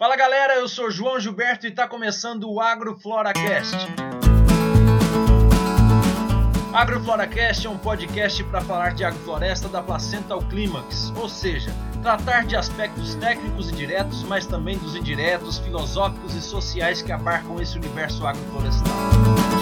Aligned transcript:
Fala 0.00 0.16
galera, 0.16 0.54
eu 0.54 0.66
sou 0.66 0.90
João 0.90 1.20
Gilberto 1.20 1.66
e 1.66 1.68
está 1.68 1.86
começando 1.86 2.50
o 2.50 2.58
AgroFloracast. 2.58 3.76
AgroFloracast 6.72 7.66
é 7.66 7.68
um 7.68 7.76
podcast 7.76 8.42
para 8.44 8.62
falar 8.62 8.94
de 8.94 9.04
agrofloresta 9.04 9.68
da 9.68 9.82
placenta 9.82 10.32
ao 10.32 10.40
clímax, 10.40 11.12
ou 11.14 11.28
seja, 11.28 11.70
tratar 12.02 12.46
de 12.46 12.56
aspectos 12.56 13.14
técnicos 13.16 13.68
e 13.68 13.74
diretos, 13.74 14.22
mas 14.22 14.46
também 14.46 14.78
dos 14.78 14.96
indiretos, 14.96 15.58
filosóficos 15.58 16.34
e 16.34 16.40
sociais 16.40 17.02
que 17.02 17.12
abarcam 17.12 17.60
esse 17.60 17.76
universo 17.76 18.26
agroflorestal. 18.26 19.59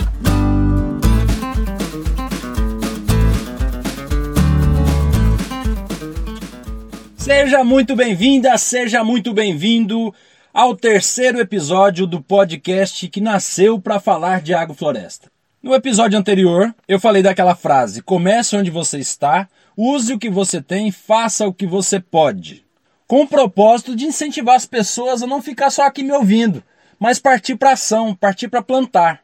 Seja 7.29 7.63
muito 7.63 7.95
bem-vinda, 7.95 8.57
seja 8.57 9.05
muito 9.05 9.35
bem-vindo 9.35 10.15
ao 10.51 10.75
terceiro 10.75 11.39
episódio 11.39 12.07
do 12.07 12.23
podcast 12.23 13.07
que 13.07 13.21
nasceu 13.21 13.79
para 13.79 14.01
falar 14.01 14.41
de 14.41 14.55
agrofloresta. 14.55 15.31
No 15.63 15.75
episódio 15.75 16.19
anterior, 16.19 16.75
eu 16.89 16.99
falei 16.99 17.23
daquela 17.23 17.55
frase: 17.55 18.01
comece 18.01 18.57
onde 18.57 18.71
você 18.71 18.99
está, 18.99 19.47
use 19.77 20.15
o 20.15 20.19
que 20.19 20.31
você 20.31 20.63
tem, 20.63 20.91
faça 20.91 21.47
o 21.47 21.53
que 21.53 21.67
você 21.67 22.01
pode. 22.01 22.65
Com 23.07 23.25
o 23.25 23.29
propósito 23.29 23.95
de 23.95 24.07
incentivar 24.07 24.57
as 24.57 24.65
pessoas 24.65 25.23
a 25.23 25.27
não 25.27 25.43
ficar 25.43 25.69
só 25.69 25.83
aqui 25.83 26.03
me 26.03 26.13
ouvindo, 26.13 26.65
mas 26.99 27.19
partir 27.19 27.57
para 27.57 27.73
ação, 27.73 28.15
partir 28.15 28.49
para 28.49 28.63
plantar. 28.63 29.21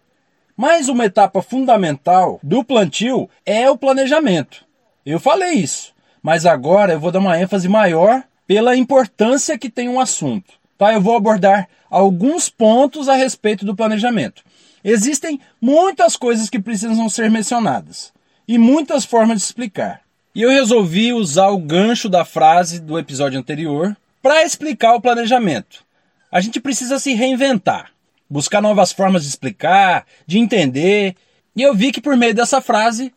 Mais 0.54 0.90
uma 0.90 1.06
etapa 1.06 1.40
fundamental 1.40 2.38
do 2.42 2.62
plantio 2.62 3.30
é 3.46 3.70
o 3.70 3.78
planejamento. 3.78 4.62
Eu 5.06 5.18
falei 5.18 5.52
isso 5.54 5.93
mas 6.24 6.46
agora 6.46 6.94
eu 6.94 6.98
vou 6.98 7.12
dar 7.12 7.18
uma 7.18 7.38
ênfase 7.38 7.68
maior 7.68 8.24
pela 8.46 8.74
importância 8.74 9.58
que 9.58 9.68
tem 9.68 9.90
um 9.90 10.00
assunto. 10.00 10.54
Tá? 10.78 10.94
Eu 10.94 11.00
vou 11.02 11.14
abordar 11.14 11.68
alguns 11.90 12.48
pontos 12.48 13.10
a 13.10 13.14
respeito 13.14 13.66
do 13.66 13.76
planejamento. 13.76 14.42
Existem 14.82 15.38
muitas 15.60 16.16
coisas 16.16 16.48
que 16.48 16.58
precisam 16.58 17.10
ser 17.10 17.30
mencionadas 17.30 18.10
e 18.48 18.56
muitas 18.56 19.04
formas 19.04 19.36
de 19.36 19.44
explicar. 19.44 20.00
E 20.34 20.40
eu 20.40 20.48
resolvi 20.48 21.12
usar 21.12 21.48
o 21.48 21.58
gancho 21.58 22.08
da 22.08 22.24
frase 22.24 22.80
do 22.80 22.98
episódio 22.98 23.38
anterior 23.38 23.94
para 24.22 24.44
explicar 24.44 24.94
o 24.94 25.02
planejamento. 25.02 25.84
A 26.32 26.40
gente 26.40 26.58
precisa 26.58 26.98
se 26.98 27.12
reinventar, 27.12 27.90
buscar 28.30 28.62
novas 28.62 28.92
formas 28.92 29.24
de 29.24 29.28
explicar, 29.28 30.06
de 30.26 30.38
entender. 30.38 31.16
E 31.54 31.60
eu 31.60 31.74
vi 31.74 31.92
que 31.92 32.00
por 32.00 32.16
meio 32.16 32.34
dessa 32.34 32.62
frase 32.62 33.12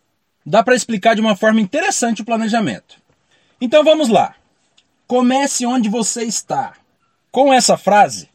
dá 0.47 0.63
para 0.63 0.75
explicar 0.75 1.13
de 1.13 1.19
uma 1.19 1.35
forma 1.35 1.59
interessante 1.59 2.21
o 2.21 2.25
planejamento. 2.25 3.01
Então 3.59 3.83
vamos 3.83 4.07
lá. 4.07 4.33
Comece 5.05 5.65
onde 5.65 5.89
você 5.89 6.23
está. 6.23 6.73
Com 7.29 7.53
essa 7.53 7.77
frase, 7.77 8.29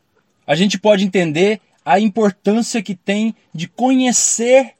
a 0.47 0.55
gente 0.55 0.79
pode 0.79 1.05
entender 1.05 1.59
a 1.83 1.99
importância 1.99 2.83
que 2.83 2.95
tem 2.95 3.35
de 3.53 3.67
conhecer 3.67 4.75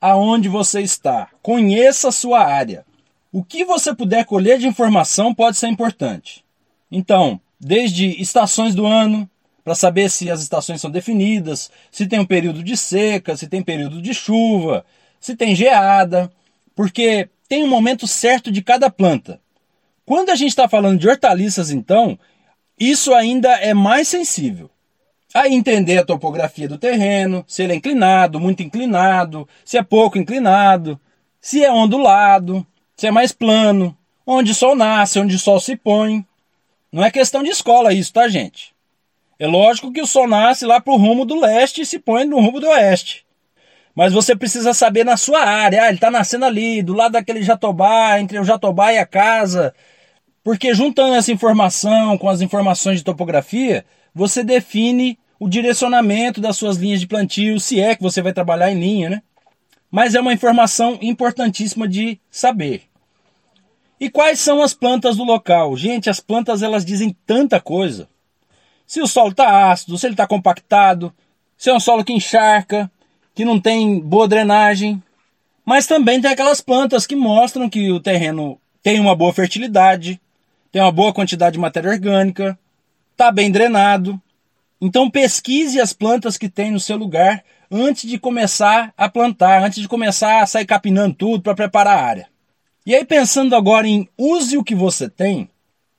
aonde 0.00 0.48
você 0.48 0.80
está. 0.80 1.28
Conheça 1.42 2.08
a 2.08 2.12
sua 2.12 2.44
área. 2.44 2.86
O 3.32 3.42
que 3.42 3.64
você 3.64 3.92
puder 3.92 4.24
colher 4.24 4.58
de 4.58 4.68
informação 4.68 5.34
pode 5.34 5.56
ser 5.56 5.66
importante. 5.66 6.44
Então, 6.90 7.40
desde 7.58 8.10
estações 8.22 8.76
do 8.76 8.86
ano, 8.86 9.28
para 9.64 9.74
saber 9.74 10.08
se 10.08 10.30
as 10.30 10.40
estações 10.40 10.80
são 10.80 10.90
definidas, 10.90 11.68
se 11.90 12.06
tem 12.06 12.20
um 12.20 12.24
período 12.24 12.62
de 12.62 12.76
seca, 12.76 13.36
se 13.36 13.48
tem 13.48 13.60
período 13.60 14.00
de 14.00 14.14
chuva, 14.14 14.86
se 15.20 15.34
tem 15.34 15.54
geada, 15.54 16.30
porque 16.76 17.28
tem 17.48 17.64
um 17.64 17.68
momento 17.68 18.06
certo 18.06 18.52
de 18.52 18.62
cada 18.62 18.90
planta. 18.90 19.40
Quando 20.04 20.30
a 20.30 20.36
gente 20.36 20.50
está 20.50 20.68
falando 20.68 21.00
de 21.00 21.08
hortaliças, 21.08 21.70
então, 21.70 22.16
isso 22.78 23.12
ainda 23.14 23.50
é 23.54 23.74
mais 23.74 24.06
sensível. 24.06 24.70
Aí 25.34 25.52
entender 25.52 25.98
a 25.98 26.04
topografia 26.04 26.68
do 26.68 26.78
terreno, 26.78 27.44
se 27.48 27.62
ele 27.62 27.72
é 27.72 27.76
inclinado, 27.76 28.38
muito 28.38 28.62
inclinado, 28.62 29.48
se 29.64 29.76
é 29.76 29.82
pouco 29.82 30.18
inclinado, 30.18 31.00
se 31.40 31.64
é 31.64 31.72
ondulado, 31.72 32.64
se 32.96 33.06
é 33.06 33.10
mais 33.10 33.32
plano, 33.32 33.96
onde 34.26 34.52
o 34.52 34.54
sol 34.54 34.76
nasce, 34.76 35.18
onde 35.18 35.34
o 35.34 35.38
sol 35.38 35.58
se 35.58 35.76
põe. 35.76 36.24
Não 36.92 37.04
é 37.04 37.10
questão 37.10 37.42
de 37.42 37.50
escola 37.50 37.92
isso, 37.92 38.12
tá, 38.12 38.28
gente? 38.28 38.74
É 39.38 39.46
lógico 39.46 39.92
que 39.92 40.00
o 40.00 40.06
sol 40.06 40.28
nasce 40.28 40.64
lá 40.64 40.80
para 40.80 40.92
o 40.92 40.96
rumo 40.96 41.24
do 41.24 41.38
leste 41.38 41.82
e 41.82 41.86
se 41.86 41.98
põe 41.98 42.24
no 42.24 42.40
rumo 42.40 42.60
do 42.60 42.68
oeste. 42.68 43.25
Mas 43.96 44.12
você 44.12 44.36
precisa 44.36 44.74
saber 44.74 45.04
na 45.04 45.16
sua 45.16 45.40
área. 45.40 45.84
Ah, 45.84 45.86
ele 45.86 45.96
está 45.96 46.10
nascendo 46.10 46.44
ali, 46.44 46.82
do 46.82 46.92
lado 46.92 47.12
daquele 47.12 47.42
jatobá, 47.42 48.20
entre 48.20 48.38
o 48.38 48.44
jatobá 48.44 48.92
e 48.92 48.98
a 48.98 49.06
casa. 49.06 49.74
Porque 50.44 50.74
juntando 50.74 51.14
essa 51.14 51.32
informação 51.32 52.18
com 52.18 52.28
as 52.28 52.42
informações 52.42 52.98
de 52.98 53.04
topografia, 53.04 53.86
você 54.14 54.44
define 54.44 55.18
o 55.40 55.48
direcionamento 55.48 56.42
das 56.42 56.58
suas 56.58 56.76
linhas 56.76 57.00
de 57.00 57.06
plantio, 57.06 57.58
se 57.58 57.80
é 57.80 57.96
que 57.96 58.02
você 58.02 58.20
vai 58.20 58.34
trabalhar 58.34 58.70
em 58.70 58.78
linha, 58.78 59.08
né? 59.08 59.22
Mas 59.90 60.14
é 60.14 60.20
uma 60.20 60.32
informação 60.32 60.98
importantíssima 61.00 61.88
de 61.88 62.20
saber. 62.30 62.82
E 63.98 64.10
quais 64.10 64.40
são 64.40 64.62
as 64.62 64.74
plantas 64.74 65.16
do 65.16 65.24
local? 65.24 65.74
Gente, 65.74 66.10
as 66.10 66.20
plantas 66.20 66.62
elas 66.62 66.84
dizem 66.84 67.16
tanta 67.26 67.58
coisa. 67.58 68.06
Se 68.86 69.00
o 69.00 69.06
solo 69.06 69.30
está 69.30 69.70
ácido, 69.70 69.96
se 69.96 70.06
ele 70.06 70.12
está 70.12 70.26
compactado, 70.26 71.14
se 71.56 71.70
é 71.70 71.74
um 71.74 71.80
solo 71.80 72.04
que 72.04 72.12
encharca, 72.12 72.90
que 73.36 73.44
não 73.44 73.60
tem 73.60 74.00
boa 74.00 74.26
drenagem. 74.26 75.00
Mas 75.64 75.86
também 75.86 76.20
tem 76.20 76.30
aquelas 76.30 76.62
plantas 76.62 77.06
que 77.06 77.14
mostram 77.14 77.68
que 77.68 77.92
o 77.92 78.00
terreno 78.00 78.58
tem 78.82 78.98
uma 78.98 79.14
boa 79.14 79.32
fertilidade, 79.32 80.18
tem 80.72 80.80
uma 80.80 80.90
boa 80.90 81.12
quantidade 81.12 81.52
de 81.52 81.60
matéria 81.60 81.90
orgânica, 81.90 82.58
está 83.12 83.30
bem 83.30 83.50
drenado. 83.50 84.18
Então 84.80 85.10
pesquise 85.10 85.78
as 85.78 85.92
plantas 85.92 86.38
que 86.38 86.48
tem 86.48 86.70
no 86.70 86.80
seu 86.80 86.96
lugar 86.96 87.44
antes 87.70 88.08
de 88.08 88.18
começar 88.18 88.92
a 88.96 89.08
plantar, 89.08 89.62
antes 89.62 89.82
de 89.82 89.88
começar 89.88 90.40
a 90.40 90.46
sair 90.46 90.64
capinando 90.64 91.14
tudo 91.14 91.42
para 91.42 91.54
preparar 91.54 91.98
a 91.98 92.02
área. 92.02 92.28
E 92.86 92.94
aí 92.94 93.04
pensando 93.04 93.54
agora 93.54 93.86
em 93.86 94.08
use 94.16 94.56
o 94.56 94.64
que 94.64 94.74
você 94.74 95.10
tem, 95.10 95.50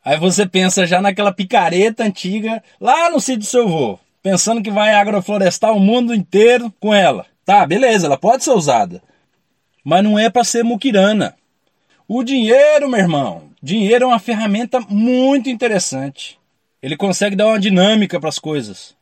aí 0.04 0.18
você 0.18 0.48
pensa 0.48 0.88
já 0.88 1.02
naquela 1.02 1.32
picareta 1.32 2.04
antiga 2.04 2.64
lá 2.80 3.12
no 3.12 3.20
sítio 3.20 3.42
do 3.42 3.46
seu 3.46 3.64
avô 3.68 4.00
pensando 4.22 4.62
que 4.62 4.72
vai 4.72 4.94
agroflorestar 4.94 5.74
o 5.74 5.80
mundo 5.80 6.14
inteiro 6.14 6.74
com 6.80 6.94
ela. 6.94 7.26
Tá, 7.46 7.66
beleza, 7.66 8.08
ela 8.08 8.18
pode 8.18 8.44
ser 8.44 8.52
usada. 8.52 9.02
Mas 9.84 10.04
não 10.04 10.20
é 10.20 10.30
para 10.30 10.44
ser 10.44 10.64
muquirana. 10.64 11.36
O 12.08 12.24
dinheiro, 12.24 12.90
meu 12.90 13.00
irmão, 13.00 13.44
dinheiro 13.62 14.06
é 14.06 14.08
uma 14.08 14.20
ferramenta 14.20 14.80
muito 14.82 15.50
interessante. 15.50 16.38
Ele 16.82 16.98
consegue 16.98 17.36
dar 17.36 17.48
uma 17.48 17.60
dinâmica 17.60 18.20
para 18.20 18.30
as 18.30 18.40
coisas. 18.40 18.96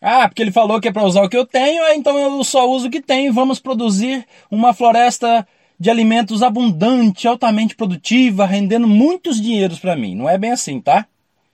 Ah, 0.00 0.28
porque 0.28 0.42
ele 0.42 0.52
falou 0.52 0.80
que 0.80 0.88
é 0.88 0.92
para 0.92 1.04
usar 1.04 1.22
o 1.22 1.28
que 1.28 1.36
eu 1.36 1.46
tenho, 1.46 1.82
é, 1.84 1.94
então 1.94 2.16
eu 2.16 2.44
só 2.44 2.68
uso 2.68 2.86
o 2.86 2.90
que 2.90 3.00
tenho. 3.00 3.32
Vamos 3.32 3.58
produzir 3.58 4.24
uma 4.50 4.72
floresta 4.72 5.46
de 5.78 5.90
alimentos 5.90 6.42
abundante, 6.42 7.26
altamente 7.26 7.76
produtiva, 7.76 8.46
rendendo 8.46 8.86
muitos 8.86 9.40
dinheiros 9.40 9.78
para 9.78 9.96
mim. 9.96 10.14
Não 10.14 10.28
é 10.28 10.36
bem 10.36 10.50
assim, 10.50 10.80
tá? 10.80 11.06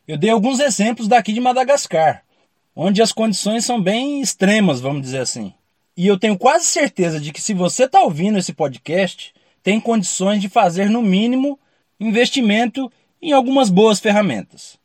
Eu 0.06 0.16
dei 0.16 0.30
alguns 0.30 0.60
exemplos 0.60 1.08
daqui 1.08 1.32
de 1.32 1.40
Madagascar 1.40 2.24
onde 2.74 3.02
as 3.02 3.12
condições 3.12 3.64
são 3.64 3.80
bem 3.80 4.20
extremas, 4.20 4.80
vamos 4.80 5.02
dizer 5.02 5.18
assim. 5.18 5.52
E 5.96 6.06
eu 6.06 6.18
tenho 6.18 6.36
quase 6.36 6.66
certeza 6.66 7.20
de 7.20 7.32
que 7.32 7.40
se 7.40 7.54
você 7.54 7.84
está 7.84 8.00
ouvindo 8.00 8.38
esse 8.38 8.52
podcast, 8.52 9.32
tem 9.62 9.80
condições 9.80 10.40
de 10.40 10.48
fazer, 10.48 10.90
no 10.90 11.00
mínimo, 11.00 11.58
investimento 12.00 12.90
em 13.22 13.32
algumas 13.32 13.70
boas 13.70 14.00
ferramentas. 14.00 14.76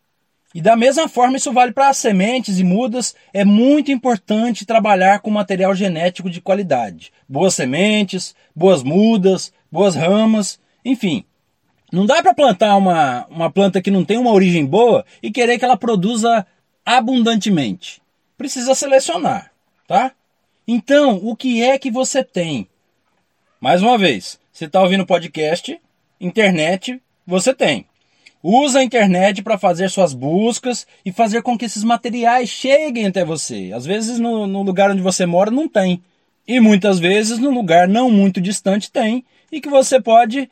E 0.54 0.62
da 0.62 0.76
mesma 0.76 1.08
forma, 1.08 1.38
isso 1.38 1.52
vale 1.52 1.72
para 1.72 1.94
sementes 1.94 2.60
e 2.60 2.64
mudas. 2.64 3.16
É 3.32 3.46
muito 3.46 3.92
importante 3.92 4.66
trabalhar 4.66 5.20
com 5.20 5.30
material 5.30 5.76
genético 5.76 6.30
de 6.30 6.42
qualidade. 6.42 7.12
Boas 7.28 7.54
sementes, 7.54 8.36
boas 8.56 8.82
mudas, 8.82 9.54
boas 9.72 9.96
ramas, 9.96 10.60
enfim. 10.84 11.24
Não 11.92 12.06
dá 12.06 12.22
para 12.22 12.34
plantar 12.34 12.76
uma, 12.78 13.26
uma 13.30 13.52
planta 13.52 13.82
que 13.82 13.92
não 13.92 14.06
tem 14.06 14.18
uma 14.18 14.32
origem 14.32 14.66
boa 14.66 15.06
e 15.22 15.32
querer 15.32 15.60
que 15.60 15.66
ela 15.66 15.78
produza 15.78 16.46
abundantemente. 16.98 18.02
Precisa 18.36 18.74
selecionar, 18.74 19.52
tá? 19.88 20.12
Então, 20.68 21.20
o 21.24 21.36
que 21.36 21.62
é 21.62 21.78
que 21.78 21.92
você 21.92 22.24
tem? 22.24 22.68
Mais 23.62 23.84
uma 23.84 23.96
vez, 23.96 24.40
você 24.52 24.66
está 24.66 24.82
ouvindo 24.82 25.06
podcast, 25.06 25.80
internet, 26.20 27.00
você 27.28 27.54
tem. 27.54 27.86
Usa 28.42 28.80
a 28.80 28.84
internet 28.84 29.44
para 29.44 29.58
fazer 29.58 29.90
suas 29.90 30.16
buscas 30.16 30.88
e 31.06 31.12
fazer 31.12 31.44
com 31.44 31.56
que 31.56 31.66
esses 31.66 31.84
materiais 31.84 32.50
cheguem 32.50 33.06
até 33.06 33.24
você. 33.24 33.72
Às 33.72 33.86
vezes 33.86 34.18
no, 34.18 34.48
no, 34.48 34.64
lugar 34.64 34.90
onde 34.90 35.02
você 35.02 35.28
mora 35.28 35.52
não 35.52 35.68
tem. 35.68 36.02
E 36.48 36.60
muitas 36.60 36.98
vezes 36.98 37.38
no 37.38 37.52
lugar 37.52 37.88
não 37.88 38.10
muito 38.10 38.42
distante 38.42 38.92
tem. 38.92 39.24
E 39.52 39.62
que 39.62 39.70
você 39.70 40.02
pode 40.02 40.50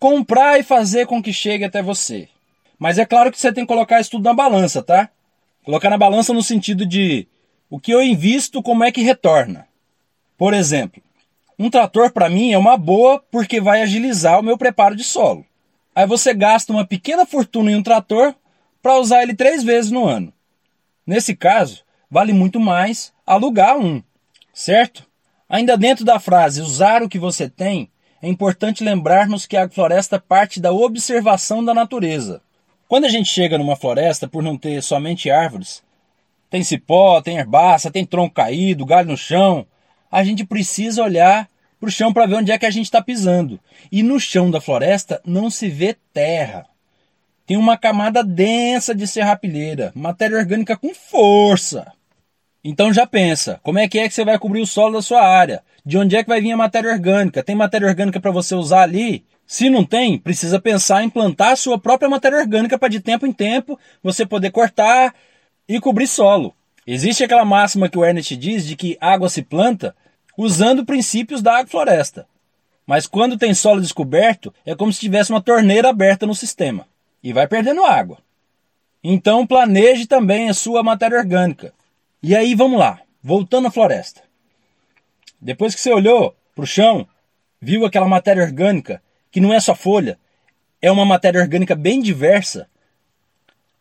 comprar 0.00 0.58
e 0.58 0.64
fazer 0.64 1.06
com 1.06 1.22
que 1.22 1.32
chegue 1.32 1.64
até 1.64 1.80
você. 1.80 2.28
Mas 2.76 2.98
é 2.98 3.04
claro 3.04 3.30
que 3.30 3.38
você 3.38 3.52
tem 3.52 3.64
que 3.64 3.72
colocar 3.72 4.00
isso 4.00 4.12
tudo 4.12 4.24
na 4.24 4.34
balança, 4.34 4.82
tá? 4.82 5.10
Colocar 5.70 5.88
na 5.88 5.96
balança 5.96 6.32
no 6.32 6.42
sentido 6.42 6.84
de 6.84 7.28
o 7.70 7.78
que 7.78 7.92
eu 7.92 8.02
invisto, 8.02 8.60
como 8.60 8.82
é 8.82 8.90
que 8.90 9.02
retorna. 9.02 9.68
Por 10.36 10.52
exemplo, 10.52 11.00
um 11.56 11.70
trator 11.70 12.10
para 12.10 12.28
mim 12.28 12.50
é 12.50 12.58
uma 12.58 12.76
boa 12.76 13.22
porque 13.30 13.60
vai 13.60 13.80
agilizar 13.80 14.40
o 14.40 14.42
meu 14.42 14.58
preparo 14.58 14.96
de 14.96 15.04
solo. 15.04 15.46
Aí 15.94 16.08
você 16.08 16.34
gasta 16.34 16.72
uma 16.72 16.84
pequena 16.84 17.24
fortuna 17.24 17.70
em 17.70 17.76
um 17.76 17.84
trator 17.84 18.34
para 18.82 18.98
usar 18.98 19.22
ele 19.22 19.32
três 19.32 19.62
vezes 19.62 19.92
no 19.92 20.08
ano. 20.08 20.32
Nesse 21.06 21.36
caso, 21.36 21.84
vale 22.10 22.32
muito 22.32 22.58
mais 22.58 23.12
alugar 23.24 23.78
um, 23.78 24.02
certo? 24.52 25.06
Ainda 25.48 25.76
dentro 25.76 26.04
da 26.04 26.18
frase 26.18 26.60
usar 26.60 27.00
o 27.00 27.08
que 27.08 27.16
você 27.16 27.48
tem, 27.48 27.88
é 28.20 28.28
importante 28.28 28.82
lembrarmos 28.82 29.46
que 29.46 29.56
a 29.56 29.68
floresta 29.68 30.18
parte 30.18 30.60
da 30.60 30.72
observação 30.72 31.64
da 31.64 31.72
natureza. 31.72 32.42
Quando 32.90 33.04
a 33.04 33.08
gente 33.08 33.30
chega 33.30 33.56
numa 33.56 33.76
floresta, 33.76 34.26
por 34.26 34.42
não 34.42 34.58
ter 34.58 34.82
somente 34.82 35.30
árvores, 35.30 35.80
tem 36.50 36.64
cipó, 36.64 37.22
tem 37.22 37.36
herbaça, 37.36 37.88
tem 37.88 38.04
tronco 38.04 38.34
caído, 38.34 38.84
galho 38.84 39.10
no 39.10 39.16
chão, 39.16 39.64
a 40.10 40.24
gente 40.24 40.44
precisa 40.44 41.00
olhar 41.00 41.48
para 41.78 41.88
o 41.88 41.92
chão 41.92 42.12
para 42.12 42.26
ver 42.26 42.34
onde 42.34 42.50
é 42.50 42.58
que 42.58 42.66
a 42.66 42.70
gente 42.70 42.86
está 42.86 43.00
pisando. 43.00 43.60
E 43.92 44.02
no 44.02 44.18
chão 44.18 44.50
da 44.50 44.60
floresta 44.60 45.20
não 45.24 45.48
se 45.48 45.68
vê 45.68 45.96
terra. 46.12 46.66
Tem 47.46 47.56
uma 47.56 47.78
camada 47.78 48.24
densa 48.24 48.92
de 48.92 49.06
serrapilheira, 49.06 49.92
matéria 49.94 50.38
orgânica 50.38 50.76
com 50.76 50.92
força. 50.92 51.92
Então 52.64 52.92
já 52.92 53.06
pensa, 53.06 53.60
como 53.62 53.78
é 53.78 53.86
que 53.86 54.00
é 54.00 54.08
que 54.08 54.14
você 54.14 54.24
vai 54.24 54.36
cobrir 54.36 54.62
o 54.62 54.66
solo 54.66 54.94
da 54.94 55.02
sua 55.02 55.22
área? 55.22 55.62
De 55.86 55.96
onde 55.96 56.16
é 56.16 56.24
que 56.24 56.28
vai 56.28 56.40
vir 56.40 56.50
a 56.50 56.56
matéria 56.56 56.90
orgânica? 56.90 57.40
Tem 57.40 57.54
matéria 57.54 57.86
orgânica 57.86 58.18
para 58.18 58.32
você 58.32 58.56
usar 58.56 58.82
ali? 58.82 59.24
Se 59.50 59.68
não 59.68 59.84
tem, 59.84 60.16
precisa 60.16 60.60
pensar 60.60 61.02
em 61.02 61.10
plantar 61.10 61.56
sua 61.56 61.76
própria 61.76 62.08
matéria 62.08 62.38
orgânica 62.38 62.78
para 62.78 62.88
de 62.88 63.00
tempo 63.00 63.26
em 63.26 63.32
tempo 63.32 63.76
você 64.00 64.24
poder 64.24 64.52
cortar 64.52 65.12
e 65.68 65.80
cobrir 65.80 66.06
solo. 66.06 66.54
Existe 66.86 67.24
aquela 67.24 67.44
máxima 67.44 67.88
que 67.88 67.98
o 67.98 68.04
Ernest 68.04 68.36
diz 68.36 68.64
de 68.64 68.76
que 68.76 68.96
água 69.00 69.28
se 69.28 69.42
planta 69.42 69.92
usando 70.38 70.86
princípios 70.86 71.42
da 71.42 71.58
agrofloresta. 71.58 72.28
Mas 72.86 73.08
quando 73.08 73.36
tem 73.36 73.52
solo 73.52 73.80
descoberto, 73.80 74.54
é 74.64 74.76
como 74.76 74.92
se 74.92 75.00
tivesse 75.00 75.32
uma 75.32 75.42
torneira 75.42 75.88
aberta 75.88 76.28
no 76.28 76.34
sistema 76.34 76.86
e 77.20 77.32
vai 77.32 77.48
perdendo 77.48 77.84
água. 77.84 78.18
Então 79.02 79.44
planeje 79.44 80.06
também 80.06 80.48
a 80.48 80.54
sua 80.54 80.80
matéria 80.84 81.18
orgânica. 81.18 81.74
E 82.22 82.36
aí 82.36 82.54
vamos 82.54 82.78
lá, 82.78 83.00
voltando 83.20 83.66
à 83.66 83.70
floresta. 83.72 84.22
Depois 85.40 85.74
que 85.74 85.80
você 85.80 85.90
olhou 85.90 86.36
para 86.54 86.62
o 86.62 86.68
chão, 86.68 87.04
viu 87.60 87.84
aquela 87.84 88.06
matéria 88.06 88.44
orgânica, 88.44 89.02
que 89.30 89.40
não 89.40 89.52
é 89.52 89.60
só 89.60 89.74
folha, 89.74 90.18
é 90.82 90.90
uma 90.90 91.04
matéria 91.04 91.40
orgânica 91.40 91.74
bem 91.74 92.00
diversa. 92.00 92.68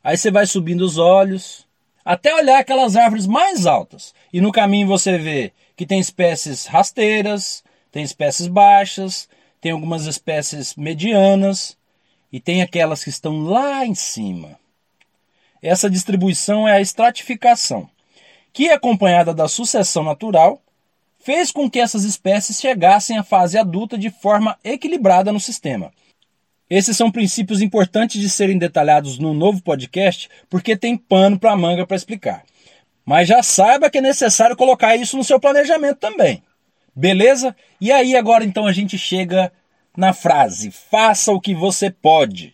Aí 0.03 0.17
você 0.17 0.29
vai 0.29 0.45
subindo 0.45 0.81
os 0.81 0.97
olhos, 0.97 1.67
até 2.03 2.33
olhar 2.33 2.59
aquelas 2.59 2.95
árvores 2.95 3.27
mais 3.27 3.65
altas. 3.65 4.13
E 4.31 4.41
no 4.41 4.51
caminho 4.51 4.87
você 4.87 5.17
vê 5.17 5.53
que 5.75 5.85
tem 5.85 5.99
espécies 5.99 6.65
rasteiras, 6.65 7.63
tem 7.91 8.03
espécies 8.03 8.47
baixas, 8.47 9.29
tem 9.61 9.71
algumas 9.71 10.05
espécies 10.05 10.75
medianas 10.75 11.77
e 12.31 12.39
tem 12.39 12.61
aquelas 12.61 13.03
que 13.03 13.09
estão 13.09 13.43
lá 13.43 13.85
em 13.85 13.95
cima. 13.95 14.59
Essa 15.61 15.89
distribuição 15.89 16.67
é 16.67 16.73
a 16.73 16.81
estratificação 16.81 17.89
que, 18.53 18.69
acompanhada 18.69 19.33
da 19.33 19.47
sucessão 19.47 20.03
natural, 20.03 20.61
fez 21.19 21.51
com 21.51 21.69
que 21.69 21.79
essas 21.79 22.03
espécies 22.03 22.59
chegassem 22.59 23.17
à 23.17 23.23
fase 23.23 23.57
adulta 23.57 23.97
de 23.97 24.09
forma 24.09 24.57
equilibrada 24.63 25.31
no 25.31 25.39
sistema. 25.39 25.91
Esses 26.69 26.95
são 26.95 27.11
princípios 27.11 27.61
importantes 27.61 28.21
de 28.21 28.29
serem 28.29 28.57
detalhados 28.57 29.17
no 29.17 29.33
novo 29.33 29.61
podcast, 29.61 30.29
porque 30.49 30.77
tem 30.77 30.95
pano 30.95 31.39
para 31.39 31.55
manga 31.55 31.85
para 31.85 31.97
explicar. 31.97 32.43
Mas 33.03 33.27
já 33.27 33.41
saiba 33.41 33.89
que 33.89 33.97
é 33.97 34.01
necessário 34.01 34.55
colocar 34.55 34.95
isso 34.95 35.17
no 35.17 35.23
seu 35.23 35.39
planejamento 35.39 35.97
também. 35.97 36.43
Beleza? 36.95 37.55
E 37.81 37.91
aí 37.91 38.15
agora 38.15 38.45
então 38.45 38.67
a 38.67 38.71
gente 38.71 38.97
chega 38.97 39.51
na 39.97 40.13
frase: 40.13 40.69
faça 40.69 41.31
o 41.31 41.41
que 41.41 41.55
você 41.55 41.89
pode. 41.89 42.53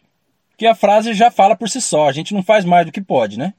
Que 0.57 0.65
a 0.65 0.73
frase 0.73 1.13
já 1.13 1.29
fala 1.29 1.55
por 1.55 1.69
si 1.69 1.81
só, 1.81 2.07
a 2.07 2.13
gente 2.13 2.33
não 2.33 2.41
faz 2.41 2.63
mais 2.63 2.85
do 2.85 2.91
que 2.91 3.01
pode, 3.01 3.37
né? 3.37 3.53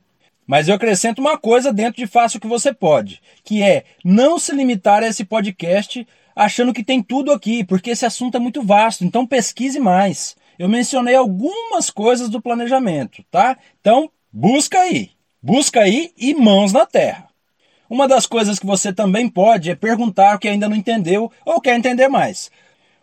Mas 0.46 0.68
eu 0.68 0.74
acrescento 0.74 1.18
uma 1.18 1.36
coisa 1.36 1.72
dentro 1.72 1.96
de 1.96 2.06
Faça 2.06 2.38
o 2.38 2.40
que 2.40 2.46
você 2.46 2.72
pode, 2.72 3.20
que 3.42 3.62
é 3.62 3.84
não 4.04 4.38
se 4.38 4.54
limitar 4.54 5.02
a 5.02 5.08
esse 5.08 5.24
podcast 5.24 6.06
achando 6.34 6.72
que 6.72 6.84
tem 6.84 7.02
tudo 7.02 7.32
aqui, 7.32 7.64
porque 7.64 7.90
esse 7.90 8.06
assunto 8.06 8.36
é 8.36 8.40
muito 8.40 8.62
vasto, 8.62 9.04
então 9.04 9.26
pesquise 9.26 9.80
mais. 9.80 10.36
Eu 10.58 10.68
mencionei 10.68 11.16
algumas 11.16 11.90
coisas 11.90 12.28
do 12.28 12.40
planejamento, 12.40 13.24
tá? 13.30 13.56
Então, 13.80 14.10
busca 14.32 14.78
aí. 14.78 15.10
Busca 15.42 15.80
aí 15.80 16.12
e 16.16 16.34
mãos 16.34 16.72
na 16.72 16.86
terra. 16.86 17.28
Uma 17.88 18.08
das 18.08 18.26
coisas 18.26 18.58
que 18.58 18.66
você 18.66 18.92
também 18.92 19.28
pode 19.28 19.70
é 19.70 19.74
perguntar 19.74 20.36
o 20.36 20.38
que 20.38 20.48
ainda 20.48 20.68
não 20.68 20.76
entendeu 20.76 21.30
ou 21.44 21.60
quer 21.60 21.76
entender 21.76 22.08
mais. 22.08 22.50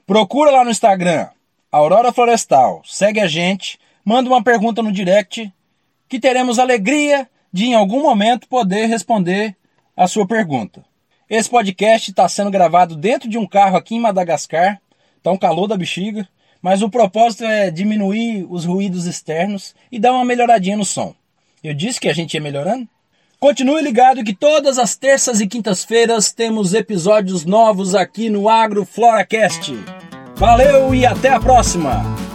Procura 0.05 0.51
lá 0.51 0.63
no 0.63 0.71
Instagram, 0.71 1.29
Aurora 1.71 2.11
Florestal, 2.11 2.81
segue 2.85 3.19
a 3.19 3.27
gente, 3.27 3.79
manda 4.03 4.29
uma 4.29 4.43
pergunta 4.43 4.83
no 4.83 4.91
direct 4.91 5.51
que 6.09 6.19
teremos 6.19 6.59
alegria 6.59 7.27
de 7.53 7.65
em 7.65 7.75
algum 7.75 8.01
momento 8.01 8.47
poder 8.47 8.87
responder 8.87 9.55
a 9.95 10.07
sua 10.07 10.27
pergunta. 10.27 10.83
Esse 11.29 11.49
podcast 11.49 12.09
está 12.09 12.27
sendo 12.27 12.49
gravado 12.49 12.95
dentro 12.95 13.29
de 13.29 13.37
um 13.37 13.47
carro 13.47 13.77
aqui 13.77 13.95
em 13.95 13.99
Madagascar, 13.99 14.81
está 15.17 15.31
um 15.31 15.37
calor 15.37 15.67
da 15.67 15.77
bexiga, 15.77 16.27
mas 16.61 16.81
o 16.81 16.89
propósito 16.89 17.43
é 17.45 17.69
diminuir 17.69 18.45
os 18.49 18.65
ruídos 18.65 19.05
externos 19.05 19.75
e 19.91 19.99
dar 19.99 20.13
uma 20.13 20.25
melhoradinha 20.25 20.77
no 20.77 20.85
som. 20.85 21.13
Eu 21.63 21.73
disse 21.73 21.99
que 21.99 22.09
a 22.09 22.13
gente 22.13 22.33
ia 22.33 22.41
melhorando? 22.41 22.87
Continue 23.39 23.81
ligado 23.81 24.23
que 24.23 24.33
todas 24.33 24.79
as 24.79 24.95
terças 24.95 25.41
e 25.41 25.47
quintas-feiras 25.47 26.31
temos 26.31 26.73
episódios 26.73 27.45
novos 27.45 27.93
aqui 27.93 28.29
no 28.29 28.47
Agro 28.47 28.85
Floracast. 28.85 29.73
Valeu 30.35 30.95
e 30.95 31.05
até 31.05 31.29
a 31.29 31.39
próxima! 31.39 32.32